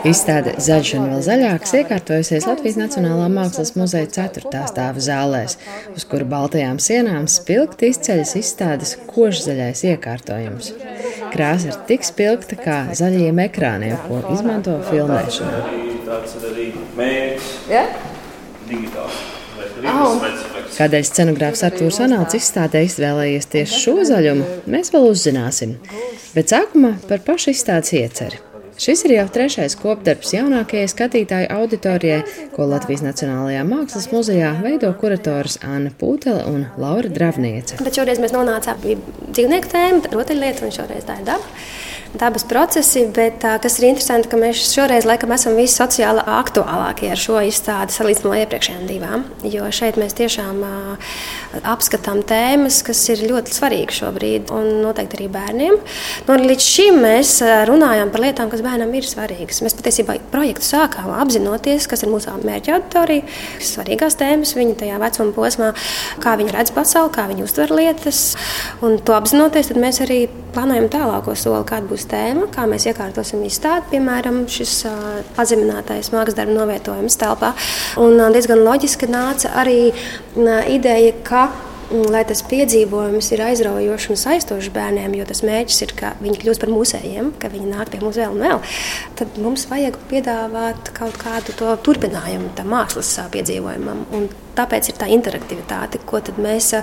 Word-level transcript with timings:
Izstāde 0.00 0.54
Zaļš 0.60 0.90
un 0.96 1.06
vēl 1.10 1.20
zaļāks 1.24 1.72
iekārtojusies 1.80 2.46
Latvijas 2.48 2.78
Nacionālā 2.80 3.26
mākslas 3.32 3.74
muzeja 3.76 4.08
4. 4.16 4.62
stāva 4.70 5.02
zālēs, 5.04 5.56
uz 5.92 6.06
kuru 6.08 6.26
baltajām 6.30 6.80
sienām 6.82 7.28
spilgti 7.30 7.90
izceļas 7.92 8.32
izstādes 8.40 8.94
košzaļais 9.10 9.84
iekārtojums. 9.92 10.72
Krāsa 11.34 11.70
ir 11.70 11.80
tik 11.90 12.06
spilgta 12.08 12.56
kā 12.60 12.78
zaļajiem 12.96 13.44
ekrāniem, 13.44 13.98
ko 14.08 14.22
izmanto 14.32 14.78
filmēšanā. 14.88 15.60
Tāds 16.08 16.38
ir 16.40 16.48
arī 16.54 16.70
mērķis. 16.96 17.52
Ja? 17.70 17.84
Digitāls. 19.60 20.44
Kādēļ 20.76 21.06
scenogrāfs 21.08 21.64
Artūrs 21.66 21.98
Anāls 22.04 22.36
izstādē 22.38 22.84
izvēlējies 22.86 23.50
tieši 23.52 23.80
šo 23.84 23.96
zaļumu, 24.08 24.46
mēs 24.70 24.92
vēl 24.94 25.08
uzzināsim. 25.10 25.74
Bet 26.36 26.52
sākumā 26.52 26.94
par 27.10 27.24
pašu 27.26 27.52
izstādes 27.54 27.92
ieceri. 27.98 28.40
Šis 28.80 29.02
ir 29.04 29.12
jau 29.12 29.26
trešais 29.28 29.74
kopdarbs 29.76 30.30
jaunākajai 30.32 30.88
skatītāju 30.88 31.50
auditorijai, 31.52 32.22
ko 32.54 32.64
Latvijas 32.70 33.02
Nacionālajā 33.04 33.66
Mākslas 33.68 34.08
muzejā 34.08 34.54
veido 34.62 34.88
kuratoris 35.02 35.58
Anna 35.66 35.92
Pūtele 36.00 36.46
un 36.48 36.64
Laura 36.80 37.10
Dravniece. 37.12 37.76
Bet 37.84 37.98
šoreiz 38.00 38.22
mēs 38.22 38.32
nonācām 38.32 38.80
pie 38.80 38.96
dzīvnieku 39.34 39.68
tēmas, 39.74 40.08
rotaļlietu, 40.14 40.64
un 40.70 40.76
šoreiz 40.78 41.04
tā 41.04 41.18
ir 41.20 41.28
daba 41.28 41.44
dabas 42.18 42.44
procesi, 42.44 43.04
bet 43.14 43.44
kas 43.62 43.78
ir 43.78 43.86
interesanti, 43.90 44.28
ka 44.30 44.38
mēs 44.40 44.62
šoreiz 44.74 45.06
laikam 45.06 45.30
esam 45.34 45.54
visi 45.58 45.78
sociāli 45.78 46.24
aktuālākie 46.26 47.10
ar 47.12 47.20
šo 47.20 47.38
izstādi 47.46 47.94
salīdzinot 47.94 48.34
ar 48.34 48.42
iepriekšējām 48.42 48.86
divām. 48.88 49.24
Jo 49.46 49.68
šeit 49.74 49.98
mēs 50.00 50.16
tiešām 50.18 50.64
apskatām 51.70 52.22
tēmas, 52.26 52.80
kas 52.86 53.02
ir 53.14 53.22
ļoti 53.30 53.54
svarīgas 53.54 54.00
šobrīd, 54.02 54.50
un 54.54 54.82
noteikti 54.84 55.20
arī 55.20 55.28
bērniem. 55.36 55.78
Nu, 56.26 56.38
līdz 56.40 56.66
šim 56.66 57.00
mēs 57.04 57.36
runājam 57.70 58.10
par 58.10 58.24
lietām, 58.26 58.50
kas 58.52 58.64
bērnam 58.66 58.92
ir 58.98 59.06
svarīgas. 59.06 59.62
Mēs 59.64 59.78
patiesībā 59.78 60.18
projektu 60.34 60.66
sākām 60.66 61.12
apzinoties, 61.20 61.86
kas 61.90 62.04
ir 62.04 62.12
mūsu 62.12 62.34
mērķa 62.42 62.76
auditorija, 62.76 63.26
kas 63.28 63.64
ir 63.68 63.72
svarīgās 63.76 64.18
tēmas 64.20 64.56
viņa 64.58 64.76
tajā 64.82 65.00
vecuma 65.02 65.34
posmā, 65.36 65.72
kā 66.22 66.36
viņi 66.40 66.54
redz 66.58 66.74
pasauli, 66.74 67.14
kā 67.14 67.26
viņi 67.30 67.46
uztver 67.46 67.74
lietas. 67.74 68.22
Un 68.84 68.98
to 68.98 69.14
apzinoties, 69.16 69.72
mēs 69.78 70.02
arī 70.04 70.24
plānojam 70.54 70.88
tālāko 70.90 71.34
soli, 71.38 71.62
kāda 71.68 71.86
būs 71.90 71.99
tēma, 72.10 72.48
kā 72.54 72.66
mēs 72.70 72.86
iekārtosim 72.90 73.42
izstādi, 73.46 73.90
piemēram, 73.94 74.44
šis 74.50 74.76
uh, 74.88 75.08
pazeminātais 75.36 76.12
mākslas 76.14 76.38
darbu 76.38 76.56
novietojums 76.56 77.18
telpā. 77.20 77.54
Un 78.00 78.20
uh, 78.20 78.30
diezgan 78.34 78.62
loģiski 78.64 79.10
nāca 79.10 79.52
arī 79.60 79.80
uh, 79.90 80.62
ideja, 80.70 81.16
ka 81.26 81.48
lai 81.90 82.22
tas 82.26 82.42
piedzīvojums 82.46 83.30
ir 83.34 83.42
aizraujošs 83.42 84.10
un 84.12 84.20
aizstošs 84.32 84.70
bērniem, 84.74 85.14
jo 85.18 85.26
tas 85.26 85.42
mērķis 85.46 85.82
ir, 85.86 85.94
ka 85.98 86.12
viņi 86.22 86.38
kļūst 86.42 86.62
par 86.62 86.72
mūsējiem, 86.72 87.32
ka 87.42 87.50
viņi 87.50 87.70
nāk 87.72 87.90
pie 87.90 88.00
mums 88.02 88.18
vēl 88.20 88.36
un 88.36 88.44
vēl, 88.44 88.62
tad 89.18 89.38
mums 89.42 89.66
vajag 89.70 89.98
piedāvāt 90.10 90.92
kaut 90.96 91.18
kādu 91.20 91.54
to 91.58 91.74
turpinājumu 91.86 92.52
tam 92.58 92.70
mākslas 92.74 93.10
piedzīvojumam. 93.34 94.04
Un 94.16 94.28
tāpēc 94.58 94.92
ir 94.92 95.00
tā 95.00 95.10
interaktivitāte, 95.10 96.02
ko 96.06 96.22
mēs 96.38 96.74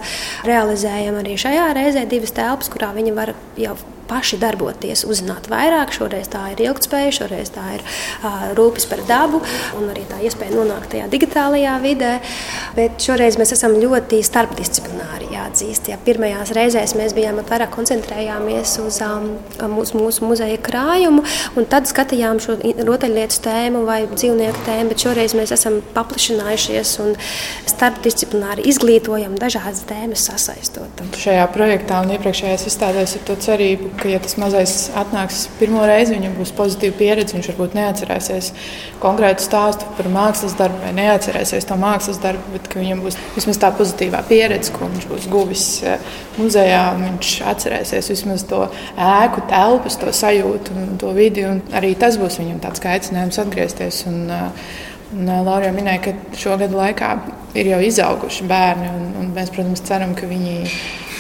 realizējam 0.48 1.22
arī 1.22 1.38
šajā 1.40 1.70
reizē, 1.78 2.08
divas 2.10 2.36
telpas, 2.36 2.72
kurā 2.74 2.92
viņi 2.98 3.16
var 3.16 3.36
jau 3.60 3.78
paši 4.10 4.40
darboties, 4.42 5.06
uzzināt 5.08 5.50
vairāk. 5.52 5.94
Šoreiz 5.96 6.30
tā 6.34 6.44
ir 6.54 6.64
ilgspēja, 6.68 7.14
šoreiz 7.22 7.52
tā 7.56 7.66
ir 7.78 7.86
uh, 7.86 8.50
rūpes 8.58 8.88
par 8.90 9.04
dabu 9.10 9.42
un 9.78 9.90
arī 9.92 10.06
tā 10.10 10.20
iespēja 10.26 10.56
nonākt 10.56 10.92
tajā 10.94 11.08
digitālajā 11.12 11.78
vidē. 11.84 12.14
Bet 12.78 13.02
šoreiz 13.04 13.40
mēs 13.40 13.54
esam 13.56 13.78
ļoti 13.82 14.22
starpdisciplināri 14.26 15.32
jāatzīst. 15.34 15.92
Ja 15.92 16.00
pirmajās 16.04 16.54
reizēs 16.58 16.96
mēs 16.98 17.16
bijām 17.18 17.42
vairāk 17.48 17.72
koncentrējāmies 17.76 18.78
uz 18.84 19.00
um, 19.06 19.30
mūsu, 19.74 19.98
mūsu 20.00 20.28
muzeja 20.28 20.58
krājumu, 20.64 21.24
un 21.58 21.68
tad 21.70 21.90
skatījām 21.90 22.42
šo 22.44 22.58
rotaļlietu 22.88 23.42
tēmu 23.46 23.84
vai 23.88 24.02
dzīvnieku 24.10 24.66
tēmu, 24.68 24.92
bet 24.92 25.06
šoreiz 25.06 25.36
mēs 25.38 25.54
esam 25.56 25.80
paplašinājušies 25.96 26.94
un 27.04 27.16
starpdisciplināri 27.68 28.66
izglītojam 28.70 29.36
dažādas 29.40 29.84
tēmas 29.90 30.28
sasaistot. 30.30 31.04
Šajā 31.18 31.46
projektā 31.54 32.02
un 32.04 32.14
iepriekšējās 32.18 32.68
izstādēs 32.72 33.18
ir 33.20 33.26
to 33.28 33.38
cerību, 33.48 33.94
ka, 34.00 34.10
ja 34.12 34.20
tas 34.24 34.36
mazais 34.40 34.74
atnāks 34.98 35.46
pirmo 35.60 35.84
reizi, 35.88 36.16
viņam 36.16 36.36
būs 36.38 36.54
pozitīva 36.58 36.96
pieredze. 36.98 37.36
Viņš 37.36 37.50
varbūt 37.52 37.78
neatcerēsies 37.78 38.50
konkrētu 39.02 39.46
stāstu 39.46 39.88
par 39.98 40.10
mākslas 40.14 40.56
darbu, 40.60 40.80
vai 40.86 40.94
neatcerēsies 40.98 41.68
to 41.70 41.78
mākslas 41.80 42.20
darbu, 42.24 42.56
bet 42.56 42.70
viņam 42.78 43.04
būs 43.06 43.20
vismaz 43.36 43.62
tā 43.62 43.72
pozitīvā 43.78 44.24
pieredze, 44.30 44.74
ko 44.76 44.90
viņš 44.92 45.08
būs 45.12 45.30
guvis 45.32 45.66
eh, 45.84 46.12
muzejā. 46.40 46.84
Viņš 47.02 47.32
atcerēsies 47.54 48.12
vismaz 48.14 48.46
to 48.50 48.66
ēku, 48.96 49.46
telpas, 49.52 49.98
to 50.02 50.14
sajūtu 50.14 50.78
un 50.78 50.94
to 51.02 51.16
vidi. 51.18 51.48
Un 51.48 51.64
arī 51.78 51.96
tas 52.00 52.20
būs 52.22 52.40
viņam 52.42 52.62
tāds 52.64 52.86
aicinājums 52.86 53.42
atgriezties. 53.44 54.04
Un, 54.12 54.22
eh, 54.30 54.70
un 55.18 55.34
eh, 55.34 55.42
Laura 55.48 55.74
minēja, 55.76 56.06
ka 56.08 56.38
šo 56.38 56.60
gadu 56.62 56.80
laikā 56.80 57.12
ir 57.58 57.74
jau 57.74 57.82
izauguši 57.84 58.48
bērni, 58.48 58.94
un, 58.94 59.12
un 59.22 59.36
mēs, 59.36 59.52
protams, 59.54 59.84
ceram, 59.88 60.16
ka 60.18 60.30
viņi 60.30 60.58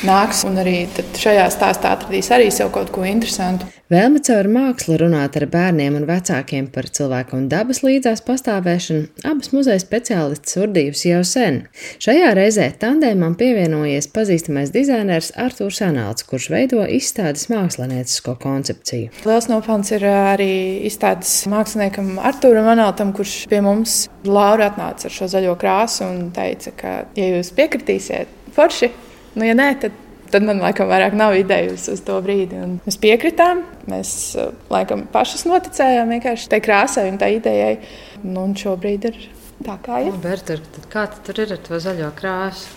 nāks 0.05 0.43
un 0.47 0.59
arī 0.61 0.83
šajā 1.17 1.47
stāstā 1.53 1.95
atradīs 1.95 2.29
arī 2.33 2.51
sev 2.53 2.69
kaut 2.75 2.91
ko 2.93 3.05
interesantu. 3.07 3.65
Vēlme 3.87 4.19
caur 4.19 4.49
mākslu 4.51 4.97
runāt 4.99 5.37
ar 5.39 5.45
bērniem 5.47 5.95
un 5.95 6.05
vecākiem 6.09 6.65
par 6.73 6.89
cilvēku 6.91 7.37
un 7.37 7.45
dabas 7.47 7.79
līdzās 7.85 8.19
pastāvēšanu 8.27 9.23
abas 9.29 9.53
muzeja 9.55 9.79
speciālists 9.79 10.57
urdījusi 10.59 11.13
jau 11.13 11.21
sen. 11.23 11.61
Šajā 12.03 12.33
reizē 12.35 12.67
tandēmam 12.81 13.37
pievienojies 13.39 14.09
pazīstamais 14.11 14.73
dizainers 14.75 15.31
Artūrs 15.39 15.79
Anāls, 15.87 16.27
kurš 16.27 16.49
veido 16.51 16.83
izstādes 16.83 17.47
māksliniecisko 17.53 18.35
koncepciju. 18.43 19.13
Liels 19.23 19.47
nopelns 19.47 19.95
ir 19.95 20.03
arī 20.11 20.51
izstādes 20.91 21.31
māksliniekam 21.47 22.17
Artūram 22.27 22.67
Anāltam, 22.75 23.15
kurš 23.15 23.45
pie 23.47 23.63
mums 23.63 24.03
Laura 24.27 24.67
atnāca 24.67 25.07
ar 25.07 25.15
šo 25.15 25.31
zaļo 25.31 25.55
krāsu 25.61 26.03
un 26.11 26.31
teica, 26.35 26.75
ka, 26.75 26.95
ja 27.15 27.31
jūs 27.37 27.55
piekritīsiet, 27.55 28.35
forši, 28.57 28.91
Nu, 29.37 29.45
ja 29.45 29.53
nē, 29.53 29.67
tad, 29.81 29.93
tad 30.33 30.45
man 30.47 30.61
laikam 30.63 30.89
vairāk 30.89 31.13
nav 31.17 31.35
idejas 31.37 31.85
uz 31.93 32.01
to 32.05 32.17
brīdi. 32.25 32.57
Un 32.57 32.77
mēs 32.87 32.97
piekritām, 33.01 33.61
mēs 33.91 34.11
eh, 34.39 34.49
laikam 34.73 35.05
pašas 35.13 35.45
noticējām 35.49 36.15
vienkārši 36.15 36.49
tai 36.53 36.61
krāsai 36.65 37.05
un 37.11 37.19
tai 37.21 37.35
idejai. 37.35 37.75
Nu, 38.23 38.47
un 38.47 38.55
šobrīd 38.57 39.05
ir 39.11 39.19
tā, 39.61 39.77
kā 39.85 40.01
ir. 40.07 40.09
Nu, 40.15 40.21
Berta, 40.23 40.57
kā 40.89 41.05
tur 41.27 41.43
ir 41.43 41.53
ar 41.53 41.61
to 41.67 41.77
zaļo 41.83 42.09
krāsu? 42.17 42.73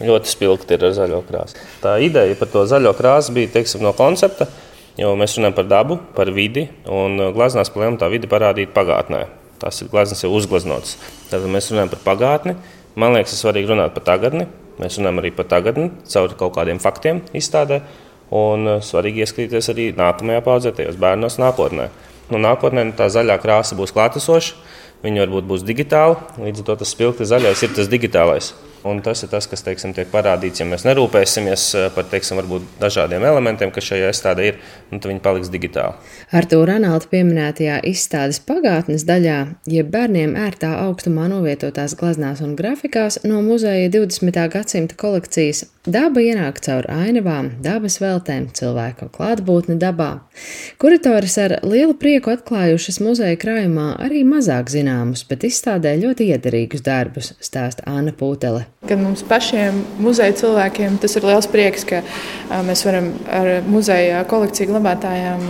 Ļoti 0.00 0.32
spilgti 0.32 0.78
ir 0.78 0.86
ar 0.88 0.94
zaļo 0.96 1.20
krāsu. 1.28 1.60
Tā 1.82 1.98
ideja 2.00 2.38
par 2.40 2.48
to 2.48 2.64
zaļo 2.68 2.94
krāsu 2.96 3.36
bija 3.36 3.50
teiksim, 3.58 3.84
no 3.84 3.92
koncepta, 3.96 4.46
jo 4.96 5.12
mēs 5.20 5.36
runājam 5.36 5.58
par 5.58 5.68
dabu, 5.68 5.98
par 6.16 6.32
vidi, 6.32 6.64
un 6.88 7.20
gleznās 7.36 7.68
plēnām 7.74 8.00
tā 8.00 8.08
vidi 8.08 8.30
parādīt 8.30 8.72
pagātnē. 8.72 9.26
Tas 9.60 9.82
ir 9.84 9.92
gleznas 9.92 10.24
jau 10.24 10.32
uzgleznots. 10.32 10.96
Tad 11.28 11.44
mēs 11.44 11.68
runājam 11.68 11.92
par 11.92 12.00
pagātni. 12.08 12.56
Man 12.96 13.12
liekas, 13.12 13.36
ir 13.36 13.42
svarīgi 13.44 13.68
runāt 13.68 13.92
par 13.92 14.06
tagadni, 14.08 14.48
Mēs 14.80 14.96
runājam 14.96 15.20
arī 15.20 15.32
par 15.36 15.48
tagadni, 15.50 15.90
caur 16.08 16.32
kaut 16.40 16.54
kādiem 16.56 16.80
faktiem 16.80 17.20
izstādē. 17.36 17.82
Un 18.30 18.76
eh, 18.76 18.80
svarīgi 18.84 19.24
ieskatīties 19.24 19.72
arī 19.72 19.90
nākamajā 19.98 20.42
paudzē, 20.46 20.72
tajos 20.76 20.98
bērnos 21.00 21.40
nākotnē. 21.42 21.90
Nu, 22.30 22.38
nākotnē 22.38 22.86
tā 22.98 23.10
zaļā 23.10 23.36
krāsa 23.42 23.76
būs 23.78 23.92
klātesoša, 23.96 24.56
viņa 25.02 25.24
varbūt 25.26 25.48
būs 25.50 25.64
digitāla, 25.66 26.20
līdz 26.38 26.62
ar 26.62 26.68
to 26.68 26.76
tas 26.82 26.92
spilgti 26.94 27.26
zaļais 27.26 27.64
ir 27.66 27.74
tas 27.74 27.90
digitālais. 27.90 28.52
Un 28.84 29.02
tas 29.04 29.20
ir 29.20 29.28
tas, 29.28 29.44
kas 29.44 29.60
teiksim, 29.60 29.92
tiek 29.92 30.08
parādīts. 30.08 30.62
Ja 30.62 30.66
mēs 30.68 30.86
nerūpēsimies 30.88 31.64
eh, 31.76 31.88
par 31.92 32.06
teiksim, 32.08 32.40
dažādiem 32.80 33.24
elementiem, 33.28 33.72
kas 33.74 33.90
šajā 33.90 34.08
izstādē 34.14 34.46
ir, 34.48 34.60
nu, 34.88 34.96
tad 34.96 35.10
viņi 35.10 35.20
paliks 35.24 35.50
digitāli. 35.52 35.98
Ar 36.32 36.48
to 36.48 36.62
Ranalda 36.64 37.10
pieminētajā 37.10 37.80
izstādes 37.90 38.40
pagātnes 38.46 39.04
daļā, 39.08 39.38
jeb 39.68 39.90
bērniem 39.92 40.32
ērtā 40.40 40.72
augstumā 40.86 41.28
novietotās 41.28 41.96
glaznās 42.00 42.40
un 42.46 42.56
grafikās 42.56 43.20
no 43.28 43.42
muzeja 43.44 43.92
20. 43.92 44.40
gadsimta 44.54 44.96
kolekcijas, 44.96 45.66
daba 45.84 46.24
ienāk 46.24 46.62
caur 46.64 46.88
ainavām, 46.88 47.52
dabas 47.60 48.00
veltēm, 48.00 48.48
cilvēku 48.56 49.10
klātbūtni 49.12 49.76
dabā. 49.80 50.10
Kuratoris 50.80 51.36
ar 51.44 51.58
lielu 51.68 51.98
prieku 52.00 52.32
atklājušas 52.32 53.02
muzeja 53.04 53.36
krājumā 53.40 53.92
arī 54.00 54.24
mazāk 54.24 54.72
zināmus, 54.72 55.26
bet 55.28 55.44
izstādē 55.48 55.98
ļoti 56.00 56.32
iederīgus 56.32 56.84
darbus, 56.86 57.34
stāsta 57.44 57.84
Anna 57.90 58.16
Pūtele. 58.16 58.69
Gan 58.88 59.02
mums 59.04 59.20
pašiem, 59.28 59.76
muzeja 60.00 60.32
cilvēkiem, 60.40 60.94
tas 61.02 61.12
ir 61.18 61.24
liels 61.28 61.44
prieks, 61.52 61.82
ka 61.84 61.98
mēs 62.64 62.80
varam 62.86 63.10
ar 63.28 63.48
muzeja 63.68 64.22
kolekciju 64.30 64.70
glabātājiem 64.70 65.42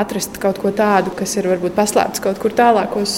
atrast 0.00 0.38
kaut 0.38 0.60
ko 0.62 0.70
tādu, 0.70 1.10
kas 1.18 1.34
ir 1.34 1.48
varbūt 1.50 1.74
paslēpts 1.74 2.22
kaut 2.22 2.38
kur 2.38 2.54
tālākos 2.54 3.16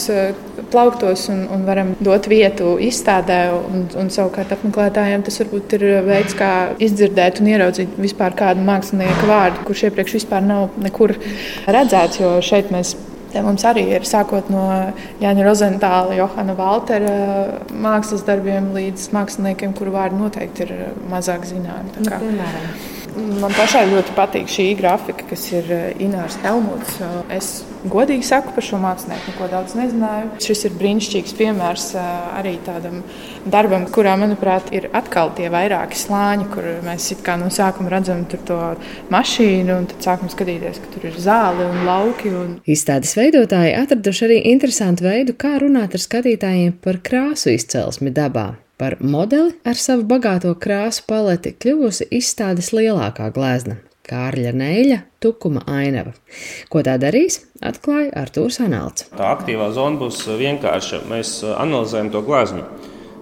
plauktos 0.72 1.26
un, 1.34 1.44
un 1.52 1.68
varam 1.68 1.92
dot 2.00 2.30
vietu 2.32 2.78
izstādē. 2.80 3.42
Un, 3.68 3.86
un 4.00 4.10
savukārt 4.14 4.56
apmeklētājiem 4.56 5.28
tas 5.28 5.38
varbūt 5.44 5.76
ir 5.76 5.86
veids, 6.08 6.32
kā 6.38 6.52
izdzirdēt 6.80 7.44
un 7.44 7.52
ieraudzīt 7.52 8.00
vispār 8.00 8.32
kādu 8.38 8.64
mākslinieku 8.64 9.28
vārdu, 9.28 9.66
kurš 9.68 9.88
iepriekš 9.90 10.22
vispār 10.22 10.48
nav 10.48 10.80
nekur 10.80 11.18
redzēts, 11.68 12.24
jo 12.24 12.38
šeit 12.40 12.72
mēs 12.72 12.96
Te 13.32 13.40
mums 13.44 13.64
arī 13.64 13.86
ir 13.96 14.04
sākot 14.08 14.50
no 14.52 14.66
Jāņa 15.22 15.46
Rozentāla, 15.46 16.16
Johana 16.18 16.56
Valtera 16.58 17.14
mākslas 17.72 18.26
darbiem 18.28 18.72
līdz 18.76 19.08
māksliniekiem, 19.16 19.72
kuru 19.78 19.94
vārdi 19.94 20.20
noteikti 20.20 20.66
ir 20.66 20.74
mazāk 21.12 21.48
zināmi. 21.48 21.94
Nu, 21.96 22.12
piemēram. 22.12 23.01
Man 23.12 23.52
pašai 23.52 23.84
ļoti 23.90 24.14
patīk 24.16 24.48
šī 24.48 24.64
grafika, 24.78 25.26
kas 25.28 25.44
ir 25.52 25.68
Inārs 26.00 26.38
Helmuts. 26.40 26.96
Es 27.32 27.50
godīgi 27.92 28.24
saku 28.24 28.54
par 28.56 28.64
šo 28.64 28.78
mākslinieku, 28.80 29.32
neko 29.32 29.48
daudz 29.52 29.74
nezināju. 29.76 30.30
Šis 30.40 30.64
ir 30.68 30.76
brīnišķīgs 30.80 31.34
piemērs 31.36 31.86
arī 31.98 32.54
tādam 32.64 33.02
darbam, 33.52 33.84
kurā, 33.92 34.14
manuprāt, 34.20 34.70
ir 34.72 34.88
atkal 34.96 35.34
tie 35.36 35.50
vairāki 35.52 35.98
slāņi, 35.98 36.48
kur 36.54 36.68
mēs 36.86 37.10
no 37.42 37.50
sākuma 37.52 37.92
redzam 37.92 38.24
to 38.32 38.60
mašīnu, 39.12 39.76
un 39.76 39.88
tad 39.92 40.08
sākam 40.08 40.32
skatīties, 40.32 40.80
ka 40.80 40.94
tur 40.94 41.08
ir 41.10 41.20
zāle 41.20 41.68
un 41.68 41.84
lauki. 41.88 42.32
Un... 42.32 42.58
Izstādes 42.64 43.12
veidotāji 43.18 43.76
atraduši 43.82 44.28
arī 44.28 44.42
interesantu 44.54 45.10
veidu, 45.10 45.36
kā 45.36 45.58
runāt 45.60 45.98
ar 45.98 46.06
skatītājiem 46.08 46.78
par 46.80 47.02
krāsu 47.04 47.52
izcelsmi 47.52 48.14
dabā. 48.14 48.52
Par 48.82 48.96
modeli 48.98 49.52
ar 49.62 49.78
savu 49.78 50.02
bagāto 50.10 50.50
krāsu 50.58 51.04
paleti 51.06 51.52
kļuvusi 51.54 52.08
izstādes 52.18 52.72
lielākā 52.74 53.28
glezna- 53.30 53.76
Kārļa 54.10 54.50
Neļa 54.58 54.96
tukuma 55.22 55.62
ainava. 55.70 56.16
Ko 56.66 56.82
tā 56.82 56.96
darīs, 56.98 57.36
atklāja 57.62 58.10
Artūrs 58.24 58.58
Anāls. 58.64 59.04
Tā 59.14 59.28
aktīvā 59.36 59.68
zona 59.76 60.00
būs 60.00 60.24
vienkārša. 60.26 61.04
Mēs 61.12 61.30
uh, 61.44 61.52
analizējam 61.62 62.10
to 62.10 62.24
gleznu. 62.26 62.64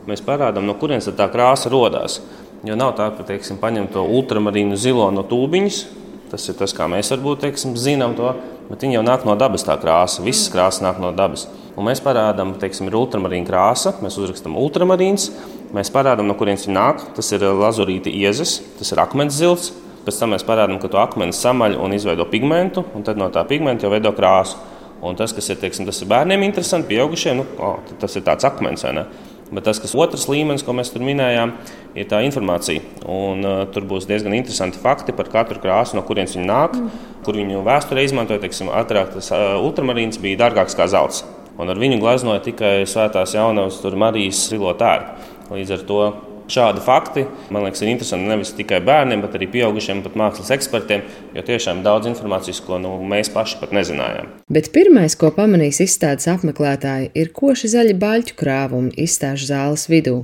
Mēs 0.08 0.24
parādām, 0.24 0.64
no 0.64 0.78
kurienes 0.80 1.12
tā 1.12 1.28
krāsa 1.28 1.68
radās. 1.68 2.22
Jo 2.64 2.80
nav 2.80 2.96
tā, 2.96 3.10
ka 3.18 3.28
teiksim, 3.28 3.60
paņem 3.60 3.92
to 3.92 4.06
ultramarīnu 4.16 4.80
zilo 4.80 5.10
no 5.12 5.28
tūbiņas. 5.28 5.82
Tas 6.32 6.48
ir 6.48 6.56
tas, 6.56 6.72
kā 6.72 6.88
mēs 6.88 7.12
varbūt 7.12 7.44
teiksim, 7.44 7.76
zinām 7.76 8.16
to, 8.16 8.32
bet 8.70 8.86
viņi 8.86 8.96
jau 8.96 9.02
nāk 9.04 9.26
no 9.28 9.34
dabas. 9.38 9.66
Tā 9.66 9.76
krāsa, 9.80 10.22
visas 10.24 10.48
krāsas 10.52 10.82
nāk 10.84 11.02
no 11.02 11.12
dabas. 11.16 11.48
Un 11.76 11.86
mēs 11.86 12.02
parādām, 12.04 12.54
teiksim, 12.60 12.88
ir 12.90 12.96
ultramarīna 12.98 13.46
krāsa, 13.48 13.92
mēs 14.04 14.18
uzrakstām 14.20 14.56
ultramarīns, 14.58 15.28
mēs 15.76 15.92
parādām, 15.94 16.26
no 16.30 16.36
kurienes 16.38 16.66
viņa 16.66 16.76
nāk. 16.76 17.04
Tas 17.16 17.30
ir 17.36 17.44
lazurīta 17.46 18.12
iezes, 18.12 18.58
tas 18.78 18.94
ir 18.94 19.02
akmens 19.02 19.36
zils. 19.38 19.70
Pēc 20.06 20.16
tam 20.16 20.32
mēs 20.32 20.46
parādām, 20.48 20.80
ka 20.80 20.88
to 20.88 20.98
akmeni 21.00 21.36
samaļ 21.36 21.76
un 21.82 21.92
izveido 21.92 22.24
pigmentu, 22.30 22.86
un 22.96 23.04
tad 23.04 23.20
no 23.20 23.28
tā 23.32 23.44
pigmenta 23.48 23.84
jau 23.84 23.92
veido 23.92 24.14
krāsu. 24.16 24.56
Un 25.04 25.16
tas, 25.16 25.32
kas 25.32 25.46
ir, 25.48 25.56
teiksim, 25.60 25.86
tas 25.88 26.00
ir 26.02 26.08
bērniem 26.10 26.42
interesanti, 26.44 26.90
pieaugušiem, 26.90 27.38
nu, 27.40 27.44
oh, 27.64 27.78
tas 28.00 28.16
ir 28.16 28.24
tāds 28.24 28.44
akmens. 28.48 28.84
Bet 29.50 29.66
tas, 29.66 29.80
kas 29.82 29.96
otrs 29.98 30.28
līmenis, 30.30 30.62
ko 30.62 30.74
mēs 30.78 30.92
tur 30.94 31.02
minējām, 31.02 31.56
ir 31.98 32.06
tā 32.10 32.20
informācija. 32.26 32.84
Un, 33.10 33.42
uh, 33.42 33.64
tur 33.74 33.88
būs 33.90 34.06
diezgan 34.06 34.36
interesanti 34.36 34.78
fakti 34.78 35.16
par 35.16 35.30
katru 35.32 35.58
krāsu, 35.62 35.98
no 35.98 36.04
kurienes 36.06 36.36
viņi 36.38 36.46
nāk, 36.46 36.78
mm. 36.78 37.10
kur 37.26 37.38
viņu 37.40 37.64
vēsturē 37.66 38.06
izmantoja. 38.06 38.44
Teiksim, 38.44 38.70
ātrāk 38.70 39.10
tas 39.16 39.32
uh, 39.34 39.58
ultramarīns 39.64 40.22
bija 40.22 40.44
dārgāks 40.46 40.78
kā 40.78 40.86
zelts 40.90 41.24
un 41.60 41.68
ar 41.68 41.80
viņu 41.80 42.00
gleznoja 42.00 42.40
tikai 42.44 42.74
Svētās 42.88 43.34
jaunavas 43.36 43.80
Marijas 43.96 44.46
zilo 44.48 44.72
tērpu. 44.78 45.28
Līdz 45.50 45.74
ar 45.76 45.86
to 45.88 46.02
Šādi 46.50 46.82
fakti 46.82 47.24
man 47.54 47.62
liekas, 47.62 47.82
ir 47.84 47.92
interesanti 47.92 48.26
nevis 48.26 48.50
tikai 48.58 48.80
bērniem, 48.82 49.20
bet 49.22 49.36
arī 49.38 49.46
pieaugušiem, 49.52 50.00
pat 50.02 50.16
mākslas 50.18 50.50
ekspertiem, 50.56 51.04
jo 51.36 51.44
tiešām 51.46 51.84
daudz 51.86 52.08
informācijas, 52.10 52.58
ko 52.66 52.80
nu, 52.82 52.96
mēs 53.12 53.30
paši 53.30 53.60
pat 53.60 53.74
nezinājām. 53.76 54.32
Bet 54.50 54.72
pirmais, 54.74 55.14
ko 55.18 55.30
pamanīs 55.36 55.78
izstādes 55.84 56.26
apmeklētāji, 56.32 57.12
ir 57.14 57.30
koši 57.36 57.70
zaļi 57.74 57.94
baļķu 58.02 58.36
krāvumi 58.40 58.90
izstāžu 59.04 59.46
zāles 59.52 59.86
vidū. 59.92 60.16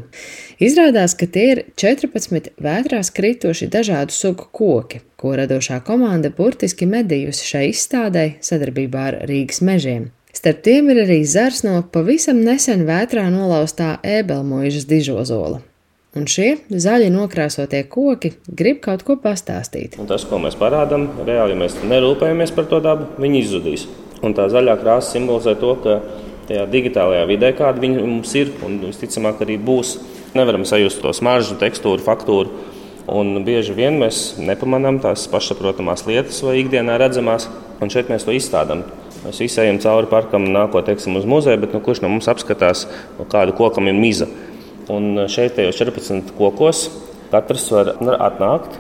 Izrādās, 0.63 1.15
ka 1.19 1.29
tie 1.31 1.47
ir 1.53 1.63
14 1.79 2.51
vētrās 2.63 3.13
krituši 3.15 3.71
dažādu 3.71 4.17
sugu 4.17 4.49
koki, 4.51 5.05
ko 5.21 5.37
radošā 5.39 5.79
komanda 5.87 6.33
burtiski 6.35 6.89
medījusi 6.91 7.51
šai 7.53 7.65
izstādē 7.71 8.27
sadarbībā 8.43 9.07
ar 9.13 9.21
Rīgas 9.31 9.63
mežiem. 9.63 10.11
Starp 10.37 10.59
tiem 10.67 10.91
ir 10.93 11.05
arī 11.07 11.23
zars 11.25 11.63
no 11.65 11.79
pavisam 11.93 12.43
nesen 12.45 12.83
vētrā 12.89 13.31
nolaustā 13.33 13.95
ēbelmožas 14.05 14.85
dižozola. 14.91 15.63
Un 16.17 16.25
šie 16.33 16.55
zaļi 16.73 17.11
nokrāsotie 17.13 17.83
koki 17.93 18.31
grib 18.49 18.79
kaut 18.85 19.03
ko 19.05 19.19
pastāstīt. 19.21 19.99
Un 20.01 20.09
tas, 20.09 20.25
ko 20.25 20.39
mēs 20.41 20.55
parādām, 20.57 21.11
reāli, 21.27 21.53
ja 21.53 21.61
mēs 21.61 21.77
nerūpējamies 21.85 22.55
par 22.57 22.71
to 22.71 22.81
dabu, 22.85 23.11
viņi 23.21 23.43
izzudīs. 23.43 23.85
Un 24.25 24.33
tā 24.37 24.47
zaļā 24.49 24.79
krāsa 24.81 25.13
simbolizē 25.13 25.53
to, 25.61 25.75
ka 25.85 25.99
tajā 26.49 26.65
digitālajā 26.73 27.27
vidē, 27.29 27.51
kāda 27.59 27.83
viņa 27.83 28.07
mums 28.07 28.33
ir, 28.41 28.55
un 28.65 28.79
visticamāk 28.87 29.45
arī 29.45 29.59
būs, 29.61 29.99
nevaram 30.39 30.65
sajust 30.65 31.03
to 31.05 31.13
smaržu, 31.17 31.59
tekstūru, 31.61 32.01
faktūru. 32.07 32.65
Un 33.13 33.37
bieži 33.47 33.77
vien 33.77 34.01
mēs 34.01 34.39
nepamanām 34.41 35.03
tās 35.05 35.29
pašsaprotamās 35.31 36.07
lietas 36.09 36.41
vai 36.43 36.57
ikdienā 36.63 36.97
redzamās, 36.99 37.51
un 37.77 37.93
šeit 37.93 38.09
mēs 38.11 38.25
to 38.25 38.33
izstādām. 38.35 38.87
Mēs 39.27 39.45
visi 39.45 39.61
ejam 39.61 39.79
cauri 39.85 40.09
parkam, 40.09 40.49
nākot 40.55 40.89
teiksim, 40.89 41.21
uz 41.21 41.29
muzeju, 41.29 41.61
bet 41.61 41.77
nu, 41.77 41.85
kurš 41.85 42.01
no 42.03 42.11
mums 42.11 42.29
apskatās, 42.31 42.87
no 43.19 43.29
kāda 43.29 43.55
kokam 43.59 43.93
ir 43.93 44.01
miza? 44.01 44.31
Un 44.93 45.27
šeit, 45.27 45.57
tajos 45.57 45.79
14 45.81 46.35
kokos, 46.39 46.87
katrs 47.33 47.71
var 47.75 47.97
atnākt, 47.99 48.77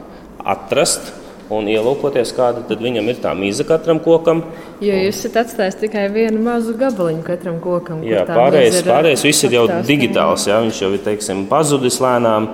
atrast 0.46 1.10
un 1.50 1.66
ielūkoties, 1.70 2.32
kāda 2.34 2.62
tad 2.66 2.82
viņam 2.82 3.10
ir 3.10 3.18
tā 3.22 3.32
mīza 3.38 3.66
katram 3.66 3.98
kokam. 4.02 4.42
Jo 4.82 4.94
jūs 4.98 5.20
esat 5.20 5.40
atstājis 5.44 5.78
tikai 5.82 6.06
vienu 6.14 6.40
mazu 6.42 6.76
gabaliņu 6.78 7.22
katram 7.26 7.58
kokam. 7.62 8.02
Jā, 8.06 8.24
pārējais, 8.28 8.80
pārējais 8.86 9.26
viss 9.26 9.46
ir 9.46 9.58
jau 9.58 9.66
digitāls. 9.86 10.46
Jā, 10.50 10.60
viņš 10.64 10.82
jau 10.84 10.92
ir 10.94 11.04
teiksim, 11.06 11.44
pazudis 11.50 12.00
lēnām, 12.02 12.50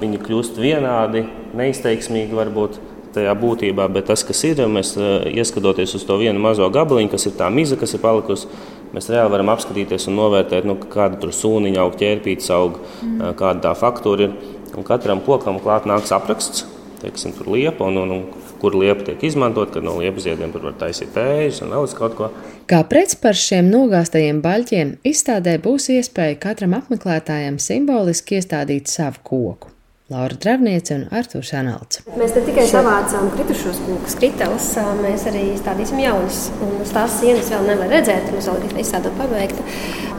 viņi 0.00 0.22
kļūst 0.24 0.60
vienādi, 0.60 1.26
neizteiksmīgi 1.56 2.36
varbūt 2.36 2.80
tajā 3.14 3.32
būtībā, 3.38 3.88
bet 3.92 4.06
tas, 4.10 4.22
kas 4.26 4.42
ir, 4.46 4.62
mēs 4.70 4.94
eh, 4.96 5.30
ieskatoties 5.40 5.96
uz 5.98 6.04
to 6.06 6.16
vienu 6.20 6.40
mazo 6.42 6.68
gabaliņu, 6.72 7.10
kas 7.12 7.26
ir 7.26 7.34
tā 7.38 7.48
miza, 7.52 7.78
kas 7.80 7.96
ir 7.96 8.02
palikusi, 8.04 8.46
mēs 8.94 9.10
reāli 9.12 9.34
varam 9.34 9.52
apskatīties 9.54 10.08
un 10.10 10.18
novērtēt, 10.18 10.66
nu, 10.68 10.76
kāda 10.90 11.20
tur 11.22 11.34
sūniņa 11.34 11.84
aug, 11.84 11.96
ķērpītas 12.00 12.50
aug, 12.56 12.80
mm. 13.04 13.36
Kāda 13.40 13.68
tā 13.68 13.76
faktūra 13.78 14.28
ir. 14.28 14.36
Un 14.78 14.86
katram 14.86 15.18
kokam 15.26 15.56
klāt 15.58 15.86
nāks 15.90 16.12
apraksts, 16.14 16.62
teiksim, 17.00 17.32
tur 17.34 17.48
liepa 17.50 17.88
un, 17.88 17.96
un, 18.04 18.12
un 18.14 18.50
kur 18.60 18.76
liepa 18.78 19.08
tiek 19.08 19.24
izmantot, 19.26 19.72
kad 19.74 19.82
no 19.82 19.96
liepas 19.98 20.28
ziediem 20.28 20.52
var 20.54 20.76
taisīt 20.78 21.10
tējas 21.16 21.62
un 21.64 21.74
vēl 21.74 21.90
kaut 21.98 22.14
ko. 22.18 22.30
Kā 22.70 22.84
pretspār 22.86 23.34
šiem 23.34 23.66
nogāztajiem 23.72 24.38
baļķiem, 24.44 24.94
izstādē 25.10 25.56
būs 25.64 25.90
iespēja 25.96 26.38
katram 26.44 26.78
apmeklētājam 26.78 27.58
simboliski 27.58 28.38
iestādīt 28.38 28.92
savu 28.92 29.24
koku. 29.26 29.74
Laura 30.10 30.34
Dravniece 30.34 30.96
un 30.96 31.04
Artūrs 31.14 31.52
Anāls. 31.54 32.00
Mēs 32.18 32.32
ne 32.34 32.40
tikai 32.42 32.64
savācām 32.66 33.28
kritušos 33.30 33.76
kūkus, 33.84 34.16
kriteles, 34.18 34.64
mēs 34.98 35.22
arī 35.30 35.44
stādīsim 35.54 36.00
jaunus. 36.02 36.48
Un 36.66 36.80
uz 36.82 36.90
tās 36.90 37.20
sienas 37.20 37.46
vēl 37.52 37.68
nevar 37.68 37.92
redzēt, 37.94 38.26
mums 38.34 38.48
vēl 38.50 38.64
ir 38.66 38.80
izstāde 38.82 39.12
pabeigta. 39.14 39.62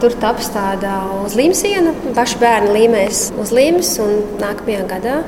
Tur 0.00 0.16
taps 0.22 0.48
tāda 0.54 0.94
uz 1.26 1.36
līmes 1.36 1.60
siena, 1.60 1.92
paši 2.16 2.40
bērni 2.40 2.72
līmēs 2.78 3.20
uz 3.42 3.52
līmes 3.52 3.90
un 4.00 4.14
nākamajā 4.40 4.86
gadā. 4.94 5.18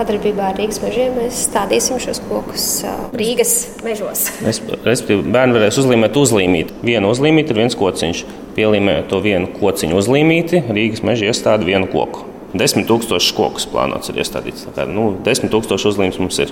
Sadarbībā 0.00 0.48
ar 0.48 0.58
Rīgas 0.58 0.80
mežiem 0.82 1.14
mēs 1.20 1.44
stādīsim 1.44 2.00
šos 2.02 2.22
kokus 2.24 2.66
Rīgas 3.14 3.54
mežos. 3.86 4.24
Es, 4.42 4.58
respektīvi, 4.80 5.28
bērni 5.30 5.54
varēs 5.58 5.78
uzlīmēt 5.84 6.18
uzlīmīti. 6.18 6.80
Vienu 6.88 7.12
uzlīmīti 7.14 7.54
ir 7.54 7.62
viens 7.62 7.78
kociņš. 7.78 8.24
Pielīmē 8.58 8.96
to 9.12 9.22
vienu 9.22 9.52
kociņu 9.60 10.02
uzlīmīti, 10.02 10.64
Rīgas 10.72 11.06
meža 11.06 11.30
iestāda 11.30 11.68
vienu 11.68 11.86
koku. 11.92 12.29
Desmit 12.50 12.88
tūkstoši 12.90 13.34
kokus 13.36 13.66
plānots 13.70 14.10
ir 14.10 14.16
iestādīts. 14.18 14.64
Tā 14.66 14.72
kā, 14.74 14.86
nu, 14.90 15.12
desmit 15.26 15.52
tūkstoši 15.54 15.86
uzlīmes 15.92 16.18
mums 16.18 16.40
ir. 16.42 16.50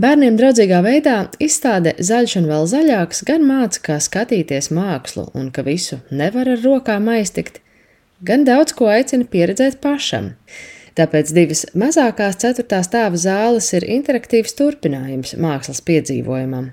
Bērniem 0.00 0.38
draudzīgā 0.40 0.80
veidā 0.82 1.16
izstāde 1.42 1.92
Zaļš 2.00 2.38
un 2.40 2.48
vēl 2.48 2.64
zaļāks 2.70 3.20
gan 3.28 3.44
māca, 3.46 3.82
kā 3.84 3.98
skatīties 4.02 4.70
mākslu 4.74 5.28
un 5.36 5.50
ka 5.54 5.66
visu 5.66 6.00
nevar 6.10 6.48
ar 6.50 6.64
rokām 6.64 7.10
aiztikt, 7.12 7.60
gan 8.24 8.46
daudz 8.48 8.72
ko 8.74 8.88
aicina 8.88 9.28
pieredzēt 9.28 9.82
pašam. 9.84 10.32
Tāpēc 10.96 11.34
divas 11.36 11.66
mazākās 11.76 12.38
ceturtā 12.40 12.80
stāva 12.86 13.18
zāles 13.20 13.68
ir 13.76 13.84
interaktīvs 13.98 14.56
turpinājums 14.56 15.36
mākslas 15.42 15.82
piedzīvojumam. 15.84 16.70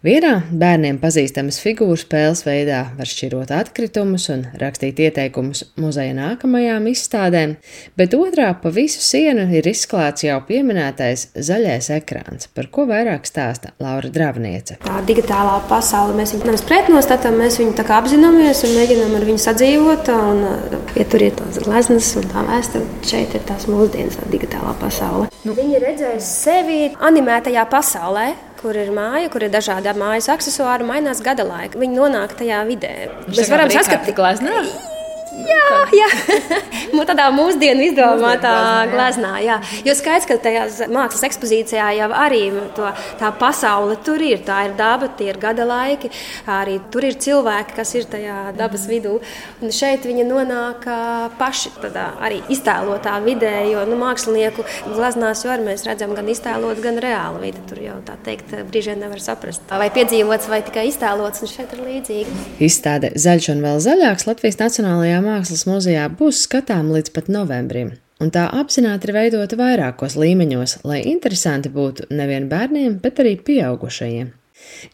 Vienā 0.00 0.38
bērniem 0.48 0.96
pazīstamas 0.96 1.58
figūru 1.60 1.92
spēles 2.00 2.40
veidā 2.46 2.78
var 2.96 3.08
šķirot 3.10 3.50
atkritumus 3.52 4.30
un 4.32 4.46
rakstīt 4.56 4.96
ieteikumus 5.04 5.60
muzeja 5.76 6.14
nākamajām 6.16 6.86
izstādēm, 6.88 7.52
bet 8.00 8.16
otrā 8.16 8.46
pa 8.62 8.72
visu 8.72 9.02
sienu 9.04 9.44
ir 9.52 9.68
izklāts 9.68 10.24
jau 10.24 10.38
pieminētais 10.48 11.26
zaļais 11.36 11.90
ekrāns, 11.98 12.48
par 12.48 12.70
ko 12.72 12.86
vairāk 12.88 13.28
stāsta 13.28 13.74
Laura 13.76 14.08
Dravniece. 14.08 14.78
Tā 14.86 15.04
digitālā 15.04 15.60
pasaule 15.68 16.16
mēs 16.16 16.32
viņu 16.32 16.48
nevis 16.48 16.64
pretnostatām, 16.72 17.36
mēs 17.36 17.60
viņu 17.60 17.76
tā 17.76 17.84
kā 17.84 18.00
apzināmies 18.00 18.64
un 18.64 18.76
mēģinām 18.80 19.16
ar 19.20 19.28
viņu 19.28 19.46
sadzīvot. 19.50 20.12
Un, 20.16 20.44
ja 20.96 21.10
tur 21.12 21.28
ir 21.28 21.36
tās 21.36 21.60
gleznas 21.60 22.14
un 22.16 22.32
tā 22.32 22.48
vēsture, 22.48 22.88
šeit 23.04 23.36
ir 23.36 23.44
tās 23.52 23.68
mūsdienas 23.68 24.16
tā 24.16 24.32
digitālā 24.32 24.72
pasaule. 24.80 25.28
Nu. 25.44 25.52
Viņi 25.60 25.84
redzēs 25.84 26.36
sevi 26.40 26.86
animētajā 26.96 27.68
pasaulē 27.68 28.30
kur 28.60 28.76
ir 28.76 28.92
māja, 28.94 29.30
kur 29.32 29.46
ir 29.46 29.52
dažādi 29.52 29.92
mājas 29.98 30.28
accessori, 30.32 30.86
mainās 30.86 31.24
gada 31.24 31.46
laika. 31.48 31.80
Viņi 31.80 31.96
nonāk 31.96 32.36
tajā 32.38 32.62
vidē. 32.68 32.94
Mēs 33.28 33.52
varam 33.52 33.72
saskatīt 33.72 34.16
glezniecību. 34.18 34.99
Jā, 35.30 35.66
jā. 35.94 36.08
tādā 37.10 37.28
mūsdienu 37.34 37.84
izdomātā 37.88 38.54
gleznā. 38.90 39.34
Jā. 39.44 39.58
Jo 39.86 39.94
skaidrs, 39.98 40.28
ka 40.28 40.38
tajā 40.42 40.66
mākslas 40.92 41.24
ekspozīcijā 41.30 41.90
jau 41.98 42.10
arī 42.14 42.42
to, 42.76 42.88
tā 43.20 43.30
pasaule 43.40 43.98
tur 44.04 44.22
ir. 44.24 44.42
Tā 44.46 44.62
ir 44.68 44.76
daba, 44.78 45.10
tie 45.18 45.30
ir 45.32 45.40
gada 45.42 45.66
laiki, 45.68 46.10
arī 46.50 46.78
tur 46.92 47.06
ir 47.08 47.18
cilvēki, 47.20 47.76
kas 47.78 47.94
ir 47.98 48.08
tajā 48.10 48.38
dabas 48.58 48.86
vidū. 48.90 49.18
Un 49.60 49.74
šeit 49.74 50.06
viņi 50.08 50.26
nonāk 50.28 50.86
paši 51.40 51.74
tādā 51.80 52.10
arī 52.22 52.40
iztēlotā 52.52 53.16
vidē, 53.24 53.54
jo 53.70 53.84
nu, 53.88 53.98
mākslinieku 54.00 54.64
gleznās 54.88 55.44
jau 55.44 55.56
mēs 55.64 55.84
redzam 55.88 56.14
gan 56.16 56.28
iztēlots, 56.30 56.82
gan 56.84 57.00
reāli 57.02 57.46
vidi. 57.46 57.64
Tur 57.70 57.82
jau 57.82 57.98
tā 58.06 58.16
teikt, 58.24 58.54
brīžiem 58.70 59.00
nevar 59.02 59.22
saprast, 59.22 59.66
vai 59.70 59.90
piedzīvots, 59.94 60.48
vai 60.50 60.62
tikai 60.66 60.86
iztēlots, 60.90 61.42
un 61.44 61.50
šeit 61.50 61.74
ir 61.76 61.84
līdzīgi. 61.86 62.38
Izstāde 62.64 63.12
Zaļš 63.20 63.50
un 63.54 63.64
vēl 63.64 63.80
zaļāks 63.84 64.26
Latvijas 64.28 64.60
Nacionālajā 64.60 65.19
mākslas 65.24 65.66
muzejā 65.68 66.08
būs 66.18 66.44
skatām 66.46 66.90
līdz 66.94 67.14
pat 67.16 67.30
novembrim. 67.32 67.94
Un 68.20 68.28
tā 68.34 68.44
apzināti 68.52 69.08
ir 69.08 69.14
veidota 69.16 69.56
vairākos 69.56 70.18
līmeņos, 70.20 70.80
lai 70.84 71.00
interesanti 71.08 71.70
būtu 71.72 72.10
nevien 72.12 72.50
bērniem, 72.50 72.98
bet 73.00 73.22
arī 73.22 73.38
pieaugušajiem. 73.46 74.34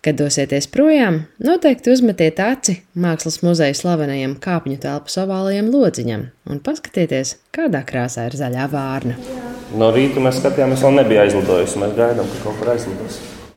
Kad 0.02 0.18
dosieties 0.20 0.68
projām, 0.70 1.24
noteikti 1.42 1.90
uzmetiet 1.90 2.38
aci 2.42 2.76
mākslas 2.94 3.40
muzeja 3.42 3.74
slavenajam 3.74 4.36
kāpņu 4.42 4.78
telpas 4.82 5.18
ovālajam 5.24 5.72
lodziņam 5.74 6.28
un 6.46 6.62
paskatieties, 6.62 7.36
kādā 7.50 7.82
krāsā 7.88 8.28
ir 8.30 8.38
zaļā 8.38 8.68
vārna. 8.70 9.18
No 9.74 9.90
rīta 9.94 10.22
mēs 10.22 10.38
skatījāmies, 10.38 10.84
vēl 10.86 11.00
nebija 11.00 11.26
aizlidojusi. 11.26 11.82
Mēs 11.82 11.98
gaidām, 11.98 12.30
ka 12.30 12.44
kaut 12.46 12.62
kur 12.62 12.76
aizlidos. 12.76 13.18